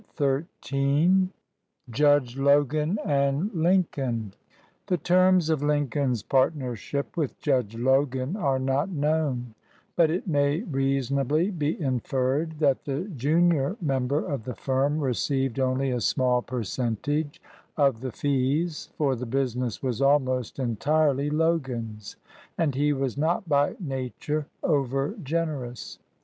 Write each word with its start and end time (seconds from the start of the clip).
123 0.17 0.79
XIII 0.81 1.29
JUDGE 1.91 2.35
LOGAN 2.39 2.97
AND 3.05 3.53
LINCOLN 3.53 4.31
THE 4.87 4.97
terms 4.97 5.51
of 5.51 5.61
Lincoln's 5.61 6.23
partnership 6.23 7.15
with 7.15 7.37
Judge 7.39 7.77
Logan 7.77 8.35
are 8.35 8.57
not 8.57 8.89
known, 8.89 9.53
hut 9.95 10.09
it 10.09 10.27
may 10.27 10.61
reasonably 10.61 11.51
be 11.51 11.79
inferred 11.79 12.57
that 12.57 12.85
the 12.85 13.01
junior 13.15 13.77
member 13.79 14.25
of 14.25 14.45
the 14.45 14.55
firm 14.55 14.99
received 14.99 15.59
only 15.59 15.91
a 15.91 16.01
small 16.01 16.41
percentage 16.41 17.39
of 17.77 18.01
the 18.01 18.11
fees, 18.11 18.89
for 18.97 19.15
the 19.15 19.27
business 19.27 19.83
was 19.83 20.01
almost 20.01 20.57
entirely 20.57 21.29
Logan's, 21.29 22.15
and 22.57 22.73
he 22.73 22.91
was 22.91 23.19
not 23.19 23.47
by 23.47 23.75
nature 23.79 24.47
over 24.63 25.13
generous. 25.23 25.99